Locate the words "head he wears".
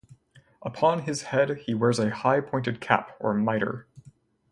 1.21-1.99